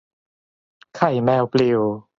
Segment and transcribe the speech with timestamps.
[0.95, 1.81] ไข่แมวปลิว